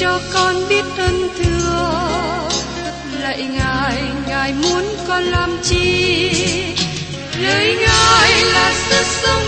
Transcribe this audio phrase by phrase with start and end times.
[0.00, 2.48] cho con biết ơn thương,
[3.20, 6.30] lạy ngài ngài muốn con làm chi?
[7.40, 9.47] Lời ngài là sức sống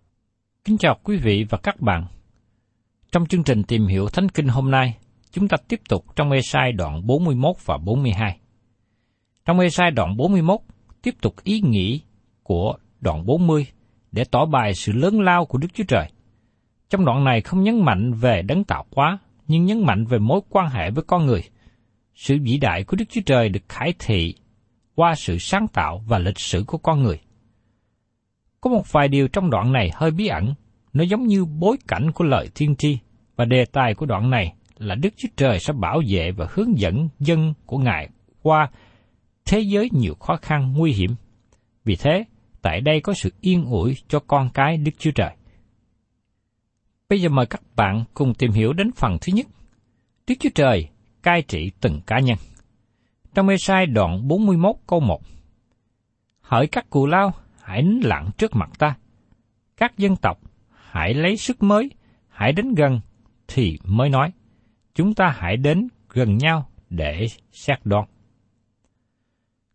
[0.65, 2.05] Kính chào quý vị và các bạn.
[3.11, 4.97] Trong chương trình tìm hiểu Thánh Kinh hôm nay,
[5.31, 8.39] chúng ta tiếp tục trong Ê-sai đoạn 41 và 42.
[9.45, 10.59] Trong Ê-sai đoạn 41,
[11.01, 12.01] tiếp tục ý nghĩ
[12.43, 13.67] của đoạn 40
[14.11, 16.11] để tỏ bài sự lớn lao của Đức Chúa Trời.
[16.89, 19.17] Trong đoạn này không nhấn mạnh về đấng tạo hóa,
[19.47, 21.43] nhưng nhấn mạnh về mối quan hệ với con người.
[22.15, 24.35] Sự vĩ đại của Đức Chúa Trời được khải thị
[24.95, 27.19] qua sự sáng tạo và lịch sử của con người.
[28.61, 30.53] Có một vài điều trong đoạn này hơi bí ẩn,
[30.93, 32.97] nó giống như bối cảnh của lời thiên tri,
[33.35, 36.79] và đề tài của đoạn này là Đức Chúa Trời sẽ bảo vệ và hướng
[36.79, 38.09] dẫn dân của Ngài
[38.41, 38.69] qua
[39.45, 41.15] thế giới nhiều khó khăn nguy hiểm.
[41.83, 42.23] Vì thế,
[42.61, 45.31] tại đây có sự yên ủi cho con cái Đức Chúa Trời.
[47.09, 49.47] Bây giờ mời các bạn cùng tìm hiểu đến phần thứ nhất.
[50.27, 50.89] Đức Chúa Trời
[51.23, 52.37] cai trị từng cá nhân.
[53.33, 55.21] Trong ê sai đoạn 41 câu 1
[56.41, 57.33] Hỡi các cù lao,
[57.71, 58.95] hãy nín lặng trước mặt ta.
[59.77, 60.39] Các dân tộc,
[60.69, 61.91] hãy lấy sức mới,
[62.29, 62.99] hãy đến gần,
[63.47, 64.31] thì mới nói.
[64.95, 68.05] Chúng ta hãy đến gần nhau để xét đoán.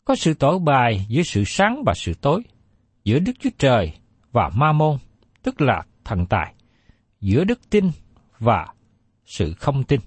[0.04, 2.42] Có sự tổ bài giữa sự sáng và sự tối,
[3.04, 3.92] giữa Đức Chúa Trời
[4.32, 4.96] và Ma Môn,
[5.42, 6.54] tức là thần tài,
[7.20, 7.90] giữa đức tin
[8.38, 8.66] và
[9.24, 10.00] sự không tin.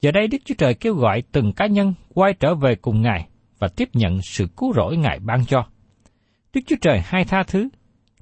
[0.00, 3.28] Giờ đây Đức Chúa Trời kêu gọi từng cá nhân quay trở về cùng Ngài
[3.58, 5.66] và tiếp nhận sự cứu rỗi Ngài ban cho.
[6.54, 7.68] Đức Chúa Trời hay tha thứ,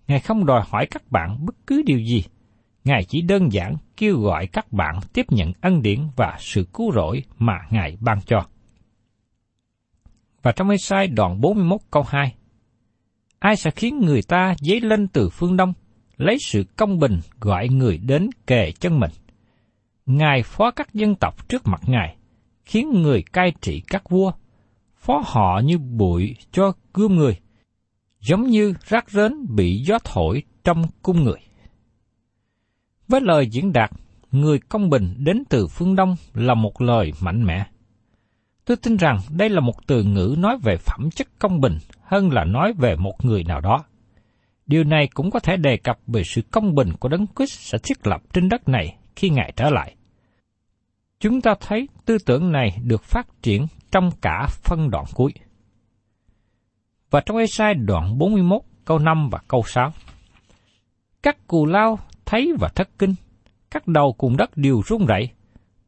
[0.09, 2.25] Ngài không đòi hỏi các bạn bất cứ điều gì.
[2.84, 6.93] Ngài chỉ đơn giản kêu gọi các bạn tiếp nhận ân điển và sự cứu
[6.93, 8.47] rỗi mà Ngài ban cho.
[10.43, 12.34] Và trong Ê-sai đoạn 41 câu 2,
[13.38, 15.72] Ai sẽ khiến người ta dấy lên từ phương Đông,
[16.16, 19.11] lấy sự công bình gọi người đến kề chân mình?
[20.06, 22.17] Ngài phó các dân tộc trước mặt Ngài,
[22.64, 24.32] khiến người cai trị các vua,
[24.96, 27.38] phó họ như bụi cho gươm người,
[28.22, 31.40] giống như rác rến bị gió thổi trong cung người.
[33.08, 33.90] Với lời diễn đạt,
[34.32, 37.66] người công bình đến từ phương Đông là một lời mạnh mẽ.
[38.64, 42.32] Tôi tin rằng đây là một từ ngữ nói về phẩm chất công bình hơn
[42.32, 43.84] là nói về một người nào đó.
[44.66, 47.78] Điều này cũng có thể đề cập về sự công bình của Đấng Christ sẽ
[47.82, 49.94] thiết lập trên đất này khi Ngài trở lại.
[51.20, 55.32] Chúng ta thấy tư tưởng này được phát triển trong cả phân đoạn cuối.
[57.12, 59.93] Và trong Ê-sai đoạn 41 câu 5 và câu 6.
[61.23, 63.14] Các cù lao thấy và thất kinh,
[63.70, 65.31] các đầu cùng đất đều run rẩy,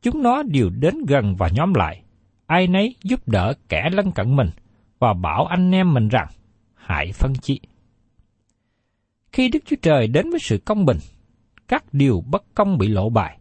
[0.03, 2.03] chúng nó đều đến gần và nhóm lại,
[2.47, 4.49] ai nấy giúp đỡ kẻ lân cận mình
[4.99, 6.26] và bảo anh em mình rằng
[6.75, 7.59] hãy phân chia.
[9.32, 10.99] Khi Đức Chúa Trời đến với sự công bình,
[11.69, 13.38] các điều bất công bị lộ bài.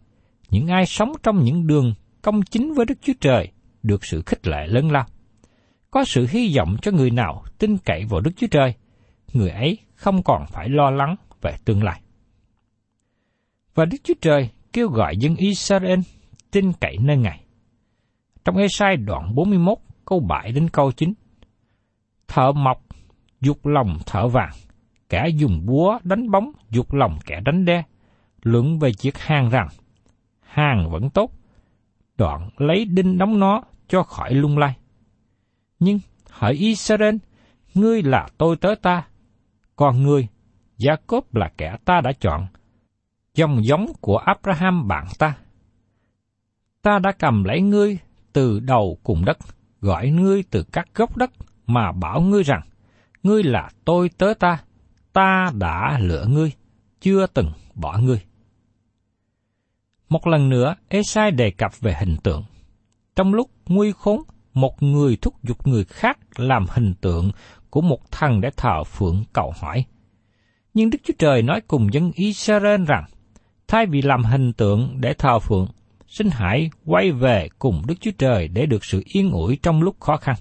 [0.50, 3.52] Những ai sống trong những đường công chính với Đức Chúa Trời
[3.84, 5.06] được sự khích lệ lớn lao.
[5.94, 8.74] Có sự hy vọng cho người nào tin cậy vào Đức Chúa Trời,
[9.34, 12.02] người ấy không còn phải lo lắng về tương lai.
[13.76, 16.00] Và Đức Chúa Trời kêu gọi dân Israel
[16.52, 17.44] tin cậy nơi Ngài.
[18.46, 21.14] Trong Esai đoạn 41 câu 7 đến câu 9.
[22.28, 22.84] Thợ mộc
[23.42, 24.54] dục lòng thợ vàng,
[25.10, 27.84] kẻ dùng búa đánh bóng dục lòng kẻ đánh đe,
[28.42, 29.68] luận về chiếc hàng rằng,
[30.40, 31.32] hàng vẫn tốt,
[32.18, 34.76] đoạn lấy đinh đóng nó cho khỏi lung lay.
[35.84, 36.00] Nhưng
[36.30, 37.16] hỡi Israel,
[37.74, 39.08] ngươi là tôi tới ta,
[39.76, 40.28] còn ngươi,
[40.78, 42.48] Jacob là kẻ ta đã chọn,
[43.34, 45.38] dòng giống của Abraham bạn ta.
[46.82, 47.98] Ta đã cầm lấy ngươi
[48.34, 49.38] từ đầu cùng đất,
[49.82, 51.32] gọi ngươi từ các gốc đất
[51.68, 52.62] mà bảo ngươi rằng,
[53.24, 54.64] ngươi là tôi tới ta,
[55.14, 56.52] ta đã lựa ngươi,
[57.02, 58.22] chưa từng bỏ ngươi.
[60.10, 62.44] Một lần nữa, Esai đề cập về hình tượng.
[63.16, 67.32] Trong lúc nguy khốn, một người thúc giục người khác làm hình tượng
[67.70, 69.86] của một thần để thờ phượng cầu hỏi.
[70.74, 73.06] Nhưng Đức Chúa Trời nói cùng dân Israel rằng,
[73.68, 75.68] thay vì làm hình tượng để thờ phượng,
[76.08, 80.00] xin hãy quay về cùng Đức Chúa Trời để được sự yên ủi trong lúc
[80.00, 80.36] khó khăn.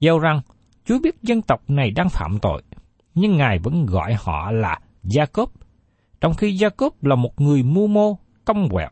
[0.00, 0.40] Dầu rằng
[0.84, 2.62] Chúa biết dân tộc này đang phạm tội,
[3.14, 5.46] nhưng Ngài vẫn gọi họ là Jacob,
[6.20, 8.90] trong khi Jacob là một người mưu mô, công quẹo.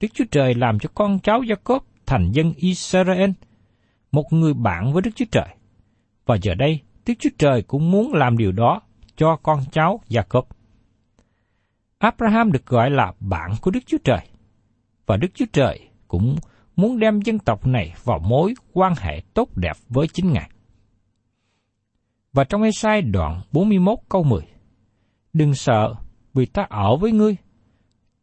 [0.00, 3.30] Đức Chúa Trời làm cho con cháu Jacob thành dân Israel,
[4.12, 5.48] một người bạn với Đức Chúa Trời.
[6.26, 8.80] Và giờ đây, Đức Chúa Trời cũng muốn làm điều đó
[9.16, 10.48] cho con cháu Gia Cốp.
[11.98, 14.28] Abraham được gọi là bạn của Đức Chúa Trời,
[15.06, 16.36] và Đức Chúa Trời cũng
[16.76, 20.50] muốn đem dân tộc này vào mối quan hệ tốt đẹp với chính Ngài.
[22.32, 24.42] Và trong Ê-sai đoạn 41 câu 10,
[25.32, 25.94] Đừng sợ
[26.34, 27.36] vì ta ở với ngươi,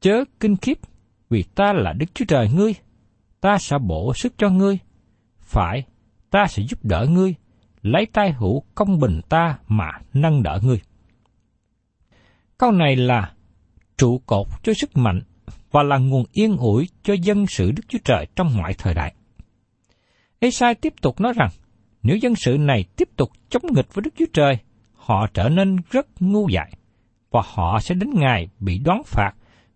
[0.02, 0.80] chớ kinh khiếp
[1.30, 2.76] vì ta là Đức Chúa Trời ngươi,
[3.42, 4.80] ta sẽ bổ sức cho ngươi,
[5.45, 5.83] phải,
[6.30, 7.36] ta sẽ giúp đỡ ngươi,
[7.81, 10.81] lấy tay hữu công bình ta mà nâng đỡ ngươi.
[12.57, 13.31] Câu này là
[13.97, 15.21] trụ cột cho sức mạnh
[15.71, 19.13] và là nguồn yên ủi cho dân sự Đức Chúa Trời trong mọi thời đại.
[20.39, 21.50] Esai tiếp tục nói rằng,
[22.03, 24.57] nếu dân sự này tiếp tục chống nghịch với Đức Chúa Trời,
[24.94, 26.71] họ trở nên rất ngu dại,
[27.31, 29.31] và họ sẽ đến ngày bị đoán phạt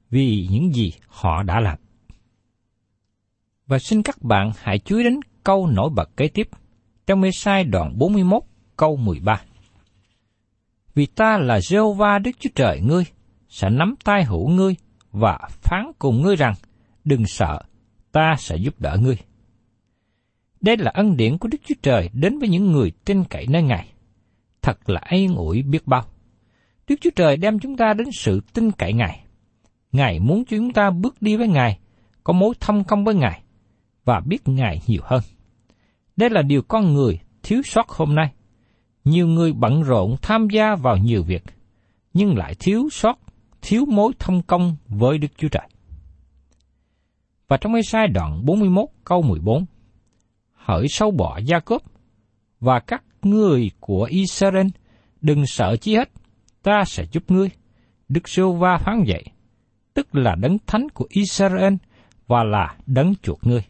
[0.10, 1.80] vì những gì họ đã làm.
[3.68, 6.50] Và xin các bạn hãy chú ý đến câu nổi bật kế tiếp,
[7.08, 8.44] trong mê sai đoạn 41
[8.78, 9.42] câu 13.
[10.96, 13.04] Vì ta là Jehovah Đức Chúa Trời ngươi,
[13.50, 14.76] sẽ nắm tay hữu ngươi
[15.12, 16.54] và phán cùng ngươi rằng,
[17.04, 17.62] đừng sợ,
[18.12, 19.18] ta sẽ giúp đỡ ngươi.
[20.62, 23.64] Đây là ân điển của Đức Chúa Trời đến với những người tin cậy nơi
[23.64, 23.88] Ngài.
[24.62, 26.04] Thật là an ủi biết bao.
[26.88, 29.24] Đức Chúa Trời đem chúng ta đến sự tin cậy Ngài.
[29.92, 31.80] Ngài muốn cho chúng ta bước đi với Ngài,
[32.24, 33.42] có mối thâm công với Ngài,
[34.10, 35.22] và biết Ngài nhiều hơn.
[36.18, 38.34] Đây là điều con người thiếu sót hôm nay.
[39.04, 41.44] Nhiều người bận rộn tham gia vào nhiều việc,
[42.14, 43.20] nhưng lại thiếu sót,
[43.62, 45.68] thiếu mối thông công với Đức Chúa Trời.
[47.48, 49.66] Và trong ê sai đoạn 41 câu 14,
[50.54, 51.82] hỡi sâu bọ Gia Cốp
[52.60, 54.68] và các người của Israel,
[55.22, 56.10] đừng sợ chi hết,
[56.64, 57.50] ta sẽ giúp ngươi.
[58.10, 59.24] Đức Sô Va phán dạy,
[59.94, 61.74] tức là đấng thánh của Israel
[62.28, 63.64] và là đấng chuộc ngươi.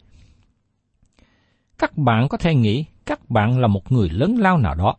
[1.80, 4.96] Các bạn có thể nghĩ các bạn là một người lớn lao nào đó,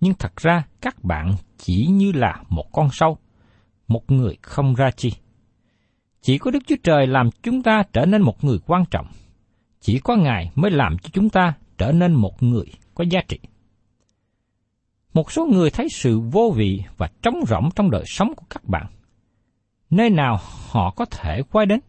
[0.00, 3.18] nhưng thật ra các bạn chỉ như là một con sâu,
[3.88, 5.12] một người không ra chi.
[6.20, 9.06] Chỉ có Đức Chúa Trời làm chúng ta trở nên một người quan trọng.
[9.80, 13.38] Chỉ có Ngài mới làm cho chúng ta trở nên một người có giá trị.
[15.14, 18.64] Một số người thấy sự vô vị và trống rỗng trong đời sống của các
[18.64, 18.86] bạn.
[19.90, 21.80] Nơi nào họ có thể quay đến?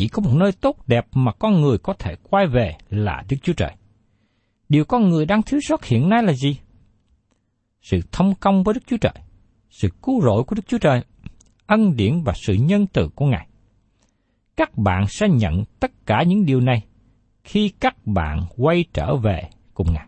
[0.00, 3.36] Chỉ có một nơi tốt đẹp mà con người có thể quay về là Đức
[3.42, 3.70] Chúa Trời.
[4.68, 6.58] Điều con người đang thiếu sót hiện nay là gì?
[7.82, 9.12] Sự thông công với Đức Chúa Trời,
[9.70, 11.02] sự cứu rỗi của Đức Chúa Trời,
[11.66, 13.46] ân điển và sự nhân từ của Ngài.
[14.56, 16.84] Các bạn sẽ nhận tất cả những điều này
[17.44, 20.06] khi các bạn quay trở về cùng Ngài.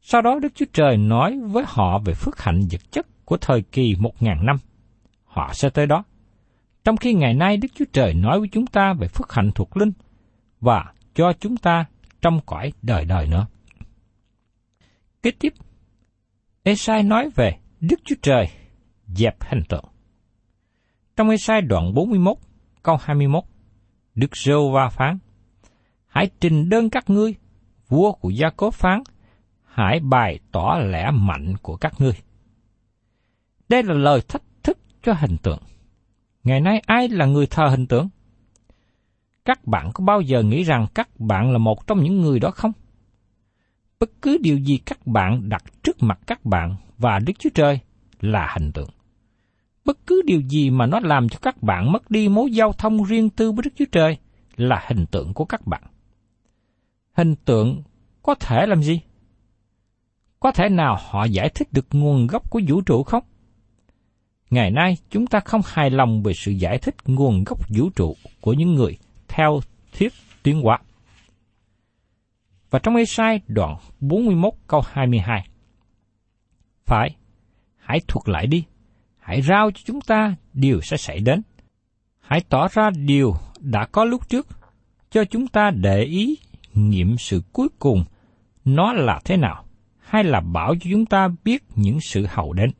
[0.00, 3.62] Sau đó Đức Chúa Trời nói với họ về phước hạnh vật chất của thời
[3.62, 4.56] kỳ một ngàn năm.
[5.24, 6.04] Họ sẽ tới đó.
[6.84, 9.76] Trong khi ngày nay Đức Chúa Trời nói với chúng ta về phước hạnh thuộc
[9.76, 9.92] linh
[10.60, 11.84] và cho chúng ta
[12.20, 13.46] trong cõi đời đời nữa.
[15.22, 15.52] Kế tiếp,
[16.62, 18.48] Esai nói về Đức Chúa Trời
[19.06, 19.84] dẹp hình tượng.
[21.16, 22.36] Trong Esai đoạn 41,
[22.82, 23.44] câu 21,
[24.14, 25.18] Đức giê va phán,
[26.06, 27.34] Hãy trình đơn các ngươi,
[27.88, 29.02] vua của Gia Cốp phán,
[29.64, 32.12] hãy bày tỏ lẽ mạnh của các ngươi.
[33.68, 35.58] Đây là lời thách thức cho hình tượng.
[36.44, 38.08] Ngày nay ai là người thờ hình tượng?
[39.44, 42.50] Các bạn có bao giờ nghĩ rằng các bạn là một trong những người đó
[42.50, 42.72] không?
[44.00, 47.80] Bất cứ điều gì các bạn đặt trước mặt các bạn và Đức Chúa Trời
[48.20, 48.90] là hình tượng.
[49.84, 53.04] Bất cứ điều gì mà nó làm cho các bạn mất đi mối giao thông
[53.04, 54.18] riêng tư với Đức Chúa Trời
[54.56, 55.82] là hình tượng của các bạn.
[57.12, 57.82] Hình tượng
[58.22, 59.00] có thể làm gì?
[60.40, 63.24] Có thể nào họ giải thích được nguồn gốc của vũ trụ không?
[64.52, 68.16] Ngày nay chúng ta không hài lòng về sự giải thích nguồn gốc vũ trụ
[68.40, 69.60] của những người theo
[69.92, 70.78] thuyết tiến hóa.
[72.70, 75.48] Và trong Ê-sai đoạn 41 câu 22.
[76.84, 77.16] Phải,
[77.76, 78.64] hãy thuật lại đi,
[79.18, 81.42] hãy rao cho chúng ta điều sẽ xảy đến.
[82.20, 84.48] Hãy tỏ ra điều đã có lúc trước,
[85.10, 86.36] cho chúng ta để ý
[86.74, 88.04] nghiệm sự cuối cùng
[88.64, 89.64] nó là thế nào,
[89.98, 92.70] hay là bảo cho chúng ta biết những sự hậu đến.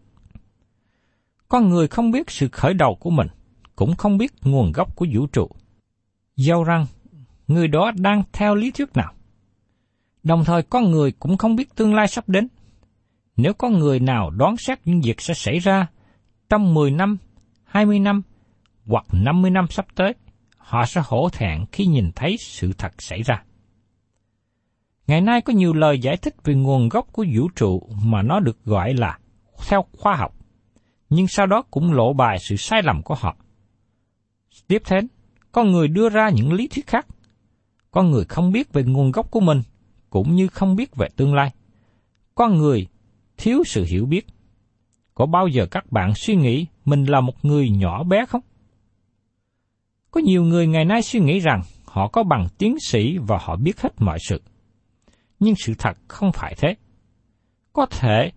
[1.53, 3.27] Con người không biết sự khởi đầu của mình,
[3.77, 5.49] cũng không biết nguồn gốc của vũ trụ.
[6.37, 6.87] Dâu rằng,
[7.49, 9.13] người đó đang theo lý thuyết nào.
[10.23, 12.49] Đồng thời con người cũng không biết tương lai sắp đến.
[13.37, 15.87] Nếu có người nào đoán xét những việc sẽ xảy ra
[16.49, 17.19] trong 10 năm,
[17.65, 18.23] 20 năm
[18.87, 20.15] hoặc 50 năm sắp tới,
[20.57, 23.43] họ sẽ hổ thẹn khi nhìn thấy sự thật xảy ra.
[25.07, 28.41] Ngày nay có nhiều lời giải thích về nguồn gốc của vũ trụ mà nó
[28.41, 29.19] được gọi là
[29.69, 30.42] theo khoa học,
[31.15, 33.37] nhưng sau đó cũng lộ bài sự sai lầm của họ.
[34.69, 35.09] Tiếp đến,
[35.53, 37.07] con người đưa ra những lý thuyết khác.
[37.91, 39.63] Con người không biết về nguồn gốc của mình,
[40.11, 41.51] cũng như không biết về tương lai.
[42.35, 42.87] Con người
[43.37, 44.27] thiếu sự hiểu biết.
[45.15, 48.43] Có bao giờ các bạn suy nghĩ mình là một người nhỏ bé không?
[50.11, 53.57] Có nhiều người ngày nay suy nghĩ rằng họ có bằng tiến sĩ và họ
[53.57, 54.43] biết hết mọi sự.
[55.41, 56.75] Nhưng sự thật không phải thế.
[57.73, 58.31] Có thể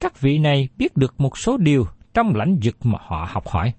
[0.00, 3.72] các vị này biết được một số điều trong lãnh vực mà họ học hỏi.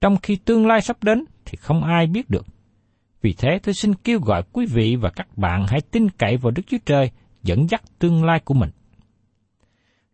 [0.00, 2.46] Trong khi tương lai sắp đến thì không ai biết được.
[3.22, 6.50] Vì thế tôi xin kêu gọi quý vị và các bạn hãy tin cậy vào
[6.50, 7.10] Đức Chúa Trời
[7.42, 8.70] dẫn dắt tương lai của mình.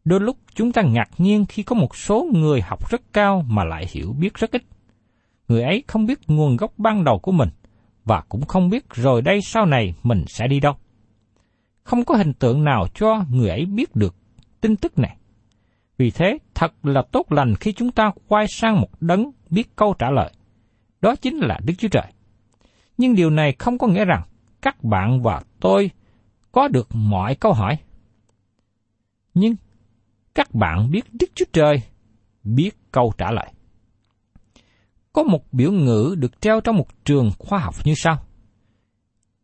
[0.04, 3.64] Đôi lúc chúng ta ngạc nhiên khi có một số người học rất cao mà
[3.64, 4.62] lại hiểu biết rất ít.
[5.48, 7.48] Người ấy không biết nguồn gốc ban đầu của mình
[8.04, 10.74] và cũng không biết rồi đây sau này mình sẽ đi đâu.
[11.82, 14.14] Không có hình tượng nào cho người ấy biết được
[14.60, 15.16] tin tức này.
[15.98, 19.94] Vì thế, thật là tốt lành khi chúng ta quay sang một đấng biết câu
[19.98, 20.32] trả lời.
[21.00, 22.12] Đó chính là Đức Chúa Trời.
[22.98, 24.22] Nhưng điều này không có nghĩa rằng
[24.62, 25.90] các bạn và tôi
[26.52, 27.78] có được mọi câu hỏi.
[29.34, 29.56] Nhưng
[30.34, 31.82] các bạn biết Đức Chúa Trời
[32.44, 33.52] biết câu trả lời.
[35.12, 38.26] Có một biểu ngữ được treo trong một trường khoa học như sau.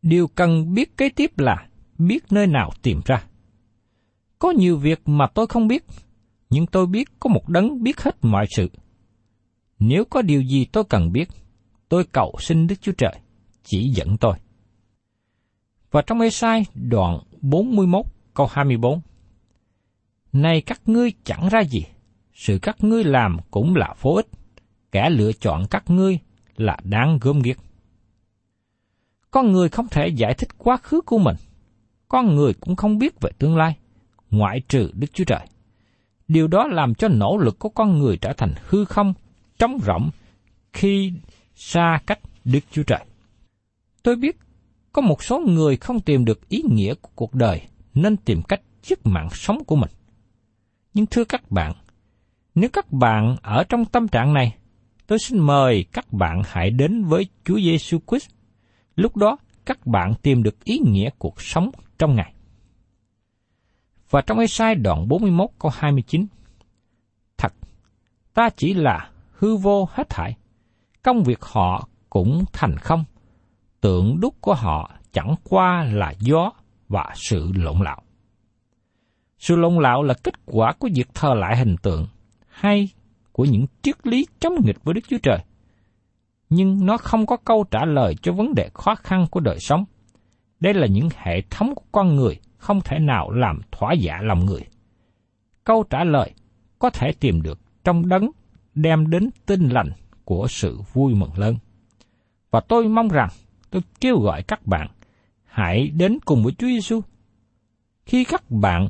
[0.02, 1.66] Điều cần biết kế tiếp là
[1.98, 3.24] biết nơi nào tìm ra.
[4.42, 5.84] Có nhiều việc mà tôi không biết,
[6.50, 8.70] nhưng tôi biết có một đấng biết hết mọi sự.
[9.78, 11.28] Nếu có điều gì tôi cần biết,
[11.88, 13.18] tôi cầu xin Đức Chúa Trời
[13.62, 14.34] chỉ dẫn tôi.
[15.90, 19.00] Và trong Ê-sai đoạn 41 câu 24
[20.32, 21.84] Này các ngươi chẳng ra gì,
[22.34, 24.26] sự các ngươi làm cũng là vô ích,
[24.92, 26.18] kẻ lựa chọn các ngươi
[26.56, 27.58] là đáng gớm ghiếc.
[29.30, 31.36] Con người không thể giải thích quá khứ của mình,
[32.08, 33.76] con người cũng không biết về tương lai,
[34.32, 35.46] ngoại trừ Đức Chúa Trời.
[36.28, 39.14] Điều đó làm cho nỗ lực của con người trở thành hư không,
[39.58, 40.10] trống rỗng
[40.72, 41.12] khi
[41.54, 43.04] xa cách Đức Chúa Trời.
[44.02, 44.36] Tôi biết
[44.92, 47.60] có một số người không tìm được ý nghĩa của cuộc đời
[47.94, 49.90] nên tìm cách giết mạng sống của mình.
[50.94, 51.72] Nhưng thưa các bạn,
[52.54, 54.56] nếu các bạn ở trong tâm trạng này,
[55.06, 58.30] tôi xin mời các bạn hãy đến với Chúa Giêsu Christ.
[58.96, 59.36] Lúc đó,
[59.66, 62.34] các bạn tìm được ý nghĩa cuộc sống trong Ngài.
[64.12, 66.26] Và trong Ê-sai đoạn 41 câu 29,
[67.38, 67.52] Thật,
[68.34, 70.36] ta chỉ là hư vô hết thảy,
[71.02, 73.04] công việc họ cũng thành không,
[73.80, 76.50] tượng đúc của họ chẳng qua là gió
[76.88, 78.02] và sự lộn lạo.
[79.38, 82.06] Sự lộn lạo là kết quả của việc thờ lại hình tượng
[82.48, 82.88] hay
[83.32, 85.38] của những triết lý chống nghịch với Đức Chúa Trời.
[86.48, 89.84] Nhưng nó không có câu trả lời cho vấn đề khó khăn của đời sống.
[90.60, 94.46] Đây là những hệ thống của con người không thể nào làm thỏa dạ lòng
[94.46, 94.60] người.
[95.64, 96.34] Câu trả lời
[96.78, 98.30] có thể tìm được trong đấng
[98.74, 99.90] đem đến tinh lành
[100.24, 101.56] của sự vui mừng lớn.
[102.50, 103.28] Và tôi mong rằng
[103.70, 104.88] tôi kêu gọi các bạn
[105.44, 107.00] hãy đến cùng với Chúa Giêsu.
[108.06, 108.88] Khi các bạn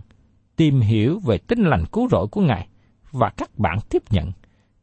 [0.57, 2.69] tìm hiểu về tinh lành cứu rỗi của Ngài
[3.11, 4.33] và các bạn tiếp nhận,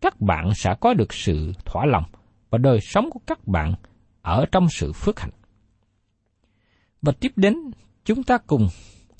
[0.01, 2.03] các bạn sẽ có được sự thỏa lòng
[2.49, 3.73] và đời sống của các bạn
[4.21, 5.31] ở trong sự phước hạnh.
[7.01, 7.55] Và tiếp đến,
[8.09, 8.67] chúng ta cùng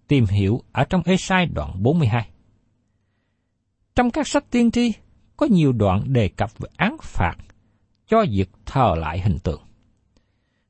[0.08, 2.30] tìm hiểu ở trong Esai đoạn 42.
[3.96, 4.94] Trong các sách tiên tri,
[5.38, 7.36] có nhiều đoạn đề cập về án phạt
[8.08, 9.62] cho việc thờ lại hình tượng.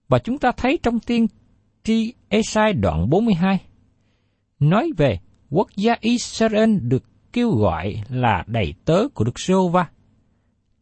[0.08, 1.28] Và chúng ta thấy trong tiên
[1.84, 3.62] tri Esai đoạn 42,
[4.60, 9.90] nói về quốc gia Israel được kêu gọi là đầy tớ của Đức giê va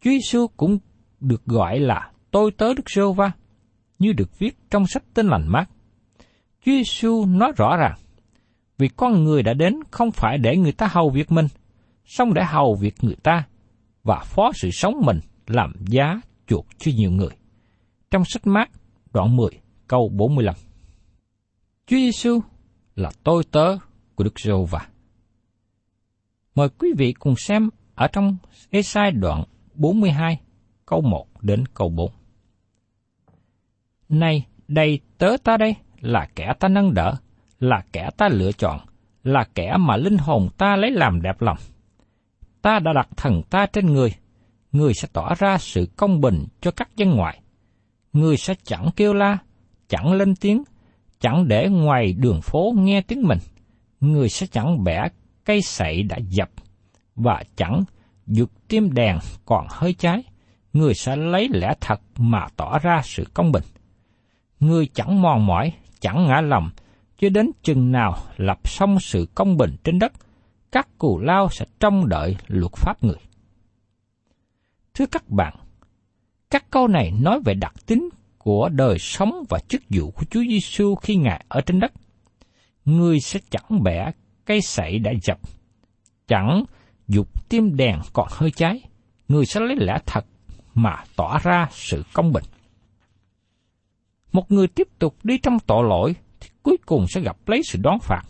[0.01, 0.77] Chúa Giêsu cũng
[1.20, 3.32] được gọi là tôi tớ Đức giê va
[4.00, 5.70] như được viết trong sách Tin lành mát.
[6.66, 7.96] Chúa Giêsu nói rõ ràng,
[8.78, 11.48] vì con người đã đến không phải để người ta hầu việc mình,
[12.06, 13.44] song để hầu việc người ta
[14.04, 17.32] và phó sự sống mình làm giá chuộc cho nhiều người.
[18.12, 18.70] Trong sách mát
[19.14, 19.50] đoạn 10
[19.88, 20.56] câu 45
[21.88, 22.40] Chúa Giêsu
[22.96, 23.78] là tôi tớ
[24.16, 24.88] của Đức giê va
[26.56, 28.38] Mời quý vị cùng xem ở trong
[28.70, 30.40] Esai đoạn 42
[30.86, 32.12] câu 1 đến câu 4.
[34.10, 35.76] Này, đây tớ ta đây
[36.08, 37.14] là kẻ ta nâng đỡ,
[37.60, 38.80] là kẻ ta lựa chọn,
[39.24, 41.58] là kẻ mà linh hồn ta lấy làm đẹp lòng.
[42.62, 44.14] Ta đã đặt thần ta trên người,
[44.72, 47.42] người sẽ tỏ ra sự công bình cho các dân ngoại.
[48.14, 49.38] Người sẽ chẳng kêu la,
[49.88, 50.64] chẳng lên tiếng,
[51.20, 53.40] chẳng để ngoài đường phố nghe tiếng mình.
[54.00, 55.08] Người sẽ chẳng bẻ
[55.46, 56.50] cây sậy đã dập,
[57.16, 57.84] và chẳng
[58.28, 60.24] dục tim đèn còn hơi cháy.
[60.74, 63.64] Người sẽ lấy lẽ thật mà tỏ ra sự công bình.
[64.60, 66.70] Người chẳng mòn mỏi, chẳng ngã lòng,
[67.18, 70.12] cho đến chừng nào lập xong sự công bình trên đất,
[70.72, 73.20] các cù lao sẽ trông đợi luật pháp người.
[74.94, 75.56] Thưa các bạn,
[76.50, 80.44] các câu này nói về đặc tính của đời sống và chức vụ của Chúa
[80.50, 81.92] Giêsu khi Ngài ở trên đất.
[82.86, 84.12] Người sẽ chẳng bẻ
[84.46, 85.39] cây sậy đã dập,
[86.27, 86.66] chẳng
[87.08, 88.82] dục tim đèn còn hơi cháy,
[89.27, 90.25] người sẽ lấy lẽ thật
[90.74, 92.44] mà tỏ ra sự công bình.
[94.38, 97.80] Một người tiếp tục đi trong tội lỗi thì cuối cùng sẽ gặp lấy sự
[97.82, 98.22] đón phạt,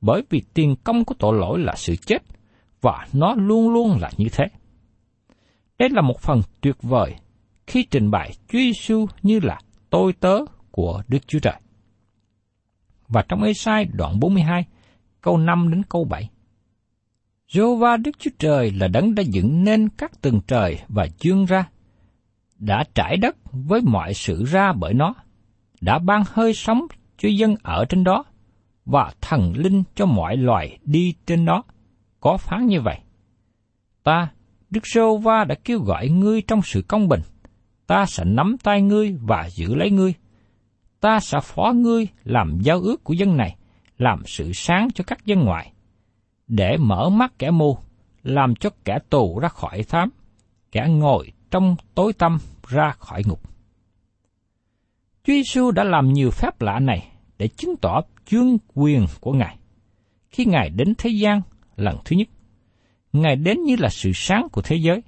[0.00, 2.22] bởi vì tiền công của tội lỗi là sự chết,
[2.80, 4.44] và nó luôn luôn là như thế.
[5.78, 7.14] Đây là một phần tuyệt vời
[7.66, 10.38] khi trình bày Chúa Giêsu như là tôi tớ
[10.70, 11.60] của Đức Chúa Trời.
[13.08, 14.66] Và trong Ê-sai đoạn 42,
[15.20, 16.30] câu 5 đến câu 7.
[17.48, 21.68] Jehovah Đức Chúa Trời là đấng đã dựng nên các tầng trời và dương ra,
[22.58, 25.14] đã trải đất với mọi sự ra bởi nó,
[25.80, 26.86] đã ban hơi sống
[27.18, 28.24] cho dân ở trên đó,
[28.84, 31.62] và thần linh cho mọi loài đi trên đó,
[32.20, 32.98] có phán như vậy.
[34.02, 34.28] Ta,
[34.70, 37.20] Đức Sô Va đã kêu gọi ngươi trong sự công bình,
[37.86, 40.14] ta sẽ nắm tay ngươi và giữ lấy ngươi.
[41.00, 43.56] Ta sẽ phó ngươi làm giao ước của dân này,
[43.98, 45.72] làm sự sáng cho các dân ngoại,
[46.46, 47.78] để mở mắt kẻ mù,
[48.22, 50.10] làm cho kẻ tù ra khỏi thám,
[50.72, 52.38] kẻ ngồi trong tối tâm
[52.68, 53.40] ra khỏi ngục.
[55.28, 59.58] Chúa Giêsu đã làm nhiều phép lạ này để chứng tỏ chương quyền của Ngài.
[60.30, 61.40] Khi Ngài đến thế gian
[61.76, 62.28] lần thứ nhất,
[63.12, 65.02] Ngài đến như là sự sáng của thế giới,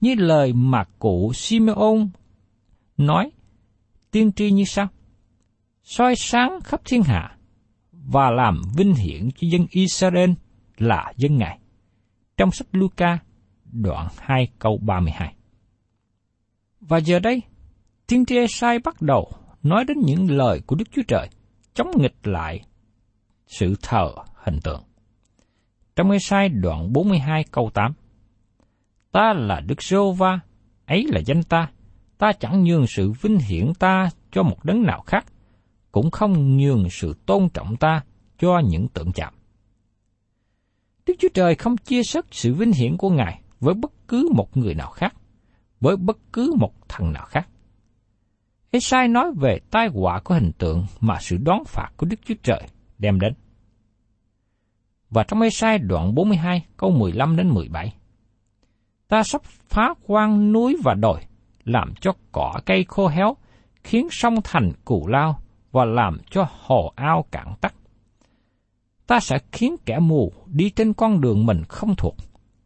[0.00, 2.08] như lời mà cụ Simeon
[2.96, 3.30] nói,
[4.10, 4.88] tiên tri như sau,
[5.82, 7.36] soi sáng khắp thiên hạ
[7.92, 10.30] và làm vinh hiển cho dân Israel
[10.78, 11.58] là dân Ngài.
[12.36, 13.18] Trong sách Luca,
[13.72, 15.34] đoạn 2 câu 32.
[16.80, 17.42] Và giờ đây,
[18.06, 19.32] tiên tri sai bắt đầu
[19.64, 21.28] nói đến những lời của Đức Chúa Trời
[21.74, 22.60] chống nghịch lại
[23.46, 24.82] sự thờ hình tượng.
[25.96, 27.92] Trong Ê-sai đoạn 42 câu 8
[29.12, 30.40] Ta là Đức Sô Va,
[30.86, 31.70] ấy là danh ta,
[32.18, 35.26] ta chẳng nhường sự vinh hiển ta cho một đấng nào khác,
[35.92, 38.02] cũng không nhường sự tôn trọng ta
[38.38, 39.34] cho những tượng chạm.
[41.06, 44.56] Đức Chúa Trời không chia sớt sự vinh hiển của Ngài với bất cứ một
[44.56, 45.14] người nào khác,
[45.80, 47.48] với bất cứ một thần nào khác.
[48.74, 52.34] Esai nói về tai họa của hình tượng mà sự đón phạt của Đức Chúa
[52.42, 52.60] Trời
[52.98, 53.34] đem đến.
[55.10, 57.94] Và trong Esai đoạn 42 câu 15 đến 17.
[59.08, 61.20] Ta sắp phá quan núi và đồi,
[61.64, 63.36] làm cho cỏ cây khô héo,
[63.84, 65.38] khiến sông thành cù lao
[65.72, 67.74] và làm cho hồ ao cạn tắt
[69.06, 72.16] ta sẽ khiến kẻ mù đi trên con đường mình không thuộc,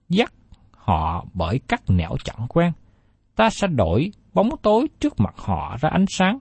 [0.09, 0.33] dắt
[0.71, 2.73] họ bởi các nẻo chẳng quen.
[3.37, 6.39] Ta sẽ đổi bóng tối trước mặt họ ra ánh sáng,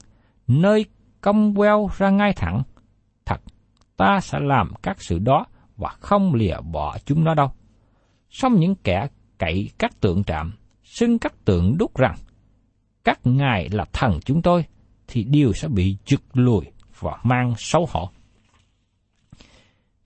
[0.47, 0.85] nơi
[1.21, 2.63] cong queo ra ngay thẳng.
[3.25, 3.41] Thật,
[3.97, 5.45] ta sẽ làm các sự đó
[5.77, 7.51] và không lìa bỏ chúng nó đâu.
[8.29, 12.15] Xong những kẻ cậy các tượng trạm, xưng các tượng đúc rằng,
[13.03, 14.65] các ngài là thần chúng tôi,
[15.07, 16.65] thì điều sẽ bị giật lùi
[16.99, 18.09] và mang xấu hổ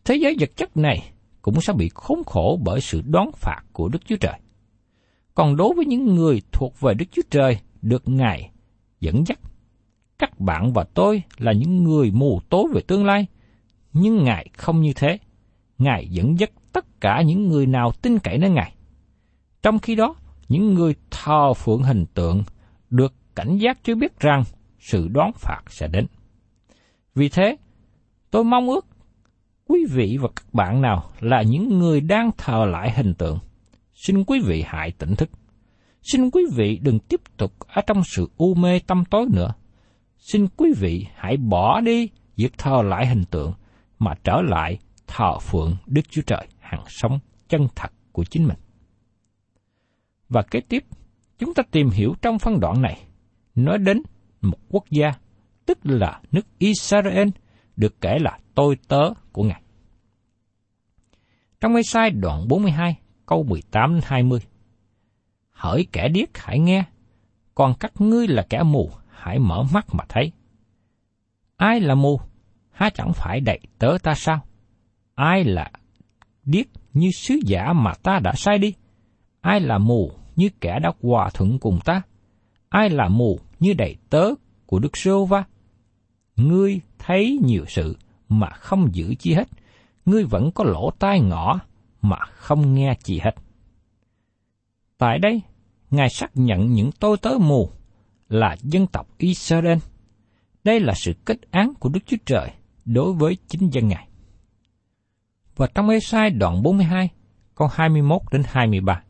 [0.06, 3.90] thế giới vật chất này cũng sẽ bị khốn khổ bởi sự đoán phạt của
[3.90, 4.40] Đức Chúa Trời.
[5.36, 8.52] Còn đối với những người thuộc về Đức Chúa Trời được Ngài
[9.00, 9.40] dẫn dắt,
[10.20, 13.26] các bạn và tôi là những người mù tối về tương lai,
[13.94, 15.18] nhưng Ngài không như thế.
[15.78, 18.76] Ngài dẫn dắt tất cả những người nào tin cậy nơi Ngài.
[19.62, 20.16] Trong khi đó,
[20.50, 22.44] những người thờ phượng hình tượng
[22.90, 24.44] được cảnh giác cho biết rằng
[24.80, 26.08] sự đoán phạt sẽ đến.
[27.16, 27.56] Vì thế,
[28.32, 28.86] tôi mong ước
[29.68, 33.40] quý vị và các bạn nào là những người đang thờ lại hình tượng,
[33.94, 35.30] xin quý vị hãy tỉnh thức.
[36.02, 39.54] Xin quý vị đừng tiếp tục ở trong sự u mê tâm tối nữa.
[40.18, 43.54] Xin quý vị hãy bỏ đi việc thờ lại hình tượng
[44.00, 48.58] mà trở lại thờ phượng Đức Chúa Trời hằng sống chân thật của chính mình.
[50.30, 50.84] Và kế tiếp,
[51.38, 53.02] chúng ta tìm hiểu trong phân đoạn này,
[53.56, 54.02] nói đến
[54.42, 55.12] một quốc gia,
[55.66, 57.28] tức là nước Israel,
[57.76, 59.62] được kể là tôi tớ của Ngài.
[61.62, 64.40] Trong sai đoạn 42, câu 18-20,
[65.62, 66.84] Hỡi kẻ điếc hãy nghe,
[67.56, 70.32] còn các ngươi là kẻ mù, hãy mở mắt mà thấy.
[71.58, 72.20] Ai là mù?
[72.72, 74.40] Há chẳng phải đầy tớ ta sao?
[75.16, 75.72] Ai là
[76.46, 78.74] điếc như sứ giả mà ta đã sai đi?
[79.42, 82.02] Ai là mù như kẻ đã hòa thuận cùng ta?
[82.70, 84.30] Ai là mù như đầy tớ
[84.66, 85.44] của Đức Sô Va?
[86.36, 87.98] Ngươi thấy nhiều sự
[88.30, 89.48] mà không giữ chi hết.
[90.06, 91.60] Ngươi vẫn có lỗ tai ngõ
[92.02, 93.36] mà không nghe chi hết.
[94.98, 95.42] Tại đây,
[95.92, 97.70] Ngài xác nhận những tôi tớ mù
[98.30, 99.78] là dân tộc Israel.
[100.64, 102.52] Đây là sự kết án của Đức Chúa Trời
[102.86, 104.08] đối với chính dân Ngài.
[105.56, 107.10] Và trong Ê-sai đoạn 42,
[107.56, 109.04] câu 21 đến 23.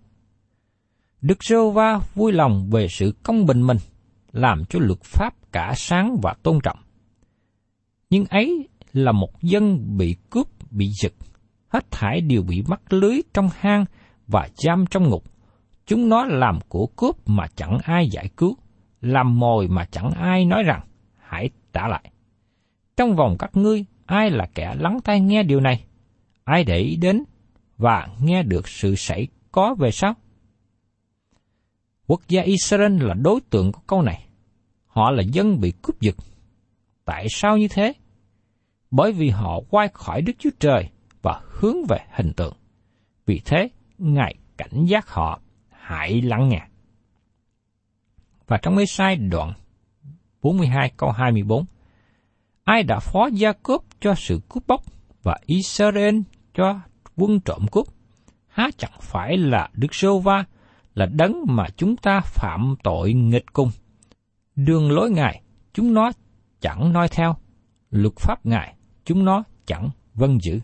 [1.22, 3.78] Đức giê va vui lòng về sự công bình mình,
[4.32, 6.80] làm cho luật pháp cả sáng và tôn trọng.
[8.10, 11.14] Nhưng ấy là một dân bị cướp, bị giật,
[11.68, 13.86] hết thải đều bị mắc lưới trong hang
[14.28, 15.24] và giam trong ngục.
[15.92, 18.58] Chúng nó làm của cướp mà chẳng ai giải cứu,
[19.02, 20.82] làm mồi mà chẳng ai nói rằng,
[21.18, 22.12] hãy trả lại.
[22.98, 25.84] Trong vòng các ngươi, ai là kẻ lắng tai nghe điều này?
[26.44, 27.24] Ai để ý đến
[27.78, 30.14] và nghe được sự xảy có về sau?
[32.08, 34.28] Quốc gia Israel là đối tượng của câu này.
[34.86, 36.16] Họ là dân bị cướp giật.
[37.06, 37.94] Tại sao như thế?
[38.92, 40.90] Bởi vì họ quay khỏi Đức Chúa Trời
[41.22, 42.54] và hướng về hình tượng.
[43.26, 45.40] Vì thế, Ngài cảnh giác họ,
[45.82, 46.68] hãy lắng nghe.
[48.48, 49.54] Và trong mấy sai đoạn
[50.42, 51.66] 42 câu 24,
[52.64, 54.82] Ai đã phó gia cướp cho sự cướp bóc
[55.24, 56.20] và Israel
[56.54, 56.80] cho
[57.16, 57.86] quân trộm cướp?
[58.48, 60.46] Há chẳng phải là Đức Sô Va
[60.94, 63.72] là đấng mà chúng ta phạm tội nghịch cung.
[64.56, 65.42] Đường lối Ngài,
[65.74, 66.12] chúng nó
[66.62, 67.36] chẳng noi theo,
[67.90, 70.60] luật pháp Ngài, chúng nó chẳng vâng giữ.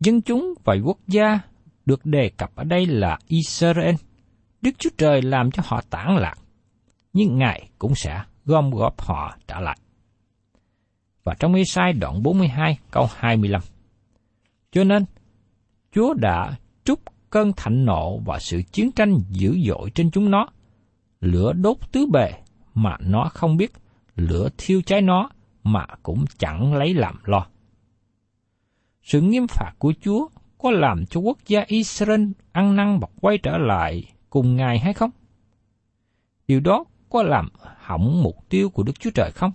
[0.00, 1.40] Dân chúng và quốc gia
[1.86, 3.94] được đề cập ở đây là Israel.
[4.62, 6.34] Đức Chúa Trời làm cho họ tản lạc,
[7.12, 9.78] nhưng Ngài cũng sẽ gom góp họ trở lại.
[11.24, 13.60] Và trong Ê-sai đoạn 42 câu 25.
[14.72, 15.04] Cho nên,
[15.92, 20.46] Chúa đã trút cơn thạnh nộ và sự chiến tranh dữ dội trên chúng nó.
[21.20, 22.32] Lửa đốt tứ bề
[22.74, 23.72] mà nó không biết,
[24.16, 25.30] lửa thiêu cháy nó
[25.62, 27.46] mà cũng chẳng lấy làm lo.
[29.02, 30.28] Sự nghiêm phạt của Chúa
[30.64, 32.22] có làm cho quốc gia Israel
[32.52, 35.10] ăn năn và quay trở lại cùng Ngài hay không?
[36.46, 37.48] Điều đó có làm
[37.80, 39.52] hỏng mục tiêu của Đức Chúa Trời không?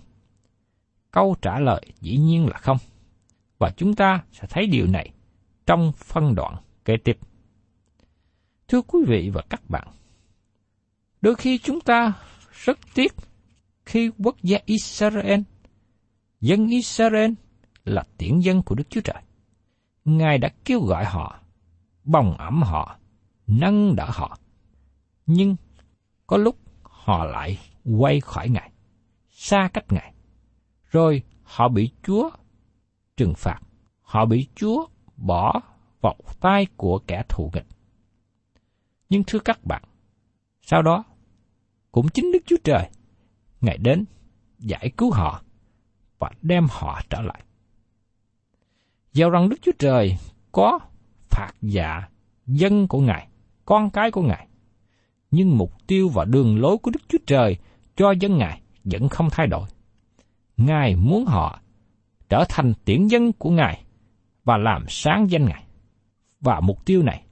[1.10, 2.76] Câu trả lời dĩ nhiên là không.
[3.58, 5.10] Và chúng ta sẽ thấy điều này
[5.66, 7.18] trong phân đoạn kế tiếp.
[8.68, 9.88] Thưa quý vị và các bạn,
[11.20, 12.12] đôi khi chúng ta
[12.52, 13.14] rất tiếc
[13.86, 15.40] khi quốc gia Israel,
[16.40, 17.30] dân Israel
[17.84, 19.22] là tiễn dân của Đức Chúa Trời.
[20.16, 21.40] Ngài đã kêu gọi họ,
[22.04, 22.98] bồng ẩm họ,
[23.46, 24.38] nâng đỡ họ.
[25.26, 25.56] Nhưng
[26.26, 28.72] có lúc họ lại quay khỏi Ngài,
[29.30, 30.14] xa cách Ngài.
[30.90, 32.30] Rồi họ bị Chúa
[33.16, 33.60] trừng phạt,
[34.02, 35.60] họ bị Chúa bỏ
[36.00, 37.66] vào tay của kẻ thù nghịch.
[39.08, 39.82] Nhưng thưa các bạn,
[40.62, 41.04] sau đó,
[41.92, 42.90] cũng chính Đức Chúa Trời,
[43.60, 44.04] Ngài đến
[44.58, 45.42] giải cứu họ
[46.18, 47.44] và đem họ trở lại.
[49.12, 50.16] Dầu rằng Đức Chúa Trời
[50.52, 50.78] có
[51.30, 52.02] phạt dạ
[52.46, 53.28] dân của Ngài,
[53.64, 54.48] con cái của Ngài,
[55.30, 57.56] nhưng mục tiêu và đường lối của Đức Chúa Trời
[57.96, 59.68] cho dân Ngài vẫn không thay đổi.
[60.56, 61.60] Ngài muốn họ
[62.28, 63.84] trở thành tiễn dân của Ngài
[64.44, 65.64] và làm sáng danh Ngài.
[66.40, 67.22] Và mục tiêu này,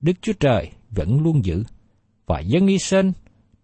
[0.00, 1.64] Đức Chúa Trời vẫn luôn giữ
[2.26, 3.12] và dân y sinh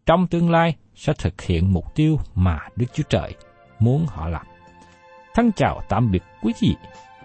[0.07, 3.35] trong tương lai sẽ thực hiện mục tiêu mà Đức Chúa Trời
[3.79, 4.47] muốn họ làm.
[5.35, 6.75] Thân chào tạm biệt quý vị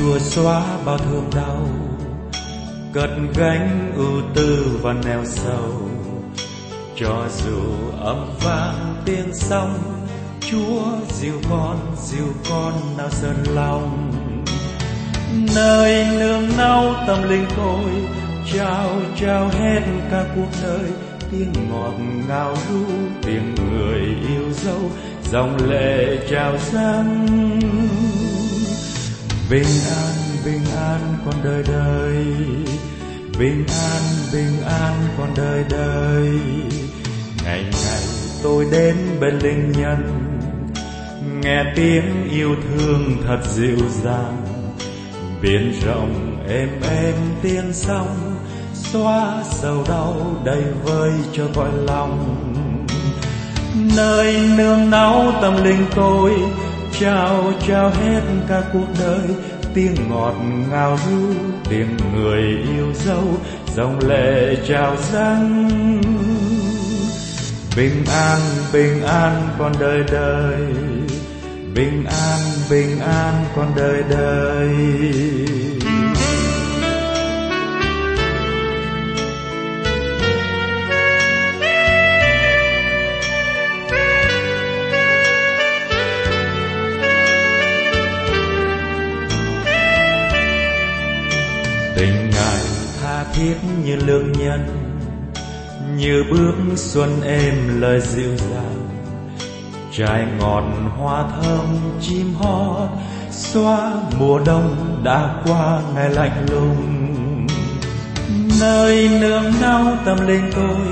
[0.00, 1.68] chùa chúa xóa bao thương đau,
[2.92, 5.88] cất gánh ưu tư và neo sầu.
[6.96, 7.60] Cho dù
[8.00, 9.78] âm vang tiếng sóng,
[10.50, 10.82] chúa
[11.12, 14.12] dìu con dìu con nào sơn lòng.
[15.54, 17.90] Nơi nương náu tâm linh tôi,
[18.52, 20.90] trao trao hết cả cuộc đời.
[21.30, 21.94] Tiếng ngọt
[22.28, 22.84] ngào ru
[23.22, 24.80] tiếng người yêu dấu,
[25.30, 28.19] dòng lệ trào dâng
[29.50, 32.24] bình an bình an con đời đời.
[33.38, 36.28] Bình an bình an con đời đời.
[37.44, 38.02] Ngày ngày
[38.42, 40.26] tôi đến bên linh nhân
[41.42, 44.42] nghe tiếng yêu thương thật dịu dàng.
[45.42, 48.36] Biển rộng êm êm tiếng sóng
[48.74, 52.36] xóa sầu đau đầy vơi cho cõi lòng.
[53.96, 56.32] Nơi nương náu tâm linh tôi
[56.92, 59.28] trao trao hết cả cuộc đời.
[59.74, 60.34] Tiếng ngọt
[60.70, 61.34] ngào ru
[61.68, 62.42] tiếng người
[62.74, 63.24] yêu dấu,
[63.74, 66.00] dòng lệ trào dâng.
[67.76, 68.40] Bình an
[68.72, 70.60] bình an con đời đời.
[71.74, 74.68] Bình an bình an con đời đời.
[93.40, 94.60] Thiết như lương nhân,
[95.96, 98.88] như bước xuân êm lời dịu dàng.
[99.92, 100.64] Trái ngọt
[100.98, 101.66] hoa thơm
[102.00, 102.88] chim hót,
[103.30, 107.46] xóa mùa đông đã qua ngày lạnh lùng.
[108.60, 110.86] Nơi nương náu tâm linh tôi,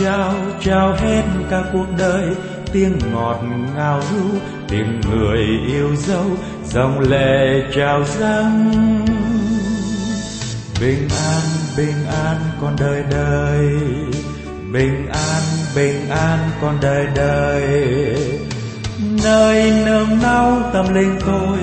[0.00, 2.34] trao trao hết cả cuộc đời.
[2.72, 3.40] Tiếng ngọt
[3.76, 6.26] ngào ru, tiếng người yêu dấu,
[6.64, 8.74] dòng lệ trào dâng.
[10.80, 13.68] Bình an bình an con đời đời.
[14.72, 15.42] Bình an
[15.76, 17.62] bình an con đời đời.
[19.24, 21.58] Nơi nương náu tâm linh tôi,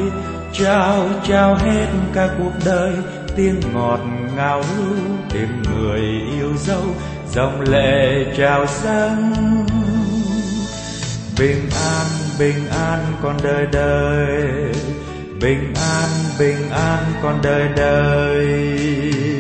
[0.54, 2.93] trao trao hết cả cuộc đời.
[3.36, 4.00] Tiếng ngọt
[4.36, 4.97] ngào lưu
[5.34, 6.02] tìm người
[6.38, 6.84] yêu dấu,
[7.32, 9.34] dòng lệ trào dâng.
[11.39, 12.06] Bình an
[12.39, 14.74] bình an con đời đời.
[15.41, 19.31] Bình an bình an con đời đời.